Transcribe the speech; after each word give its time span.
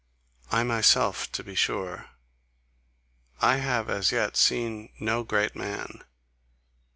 I 0.51 0.63
myself, 0.63 1.31
to 1.31 1.43
be 1.43 1.53
sure 1.53 2.09
I 3.39 3.57
have 3.57 3.87
as 3.87 4.11
yet 4.11 4.35
seen 4.35 4.89
no 4.99 5.23
great 5.23 5.55
man. 5.55 6.03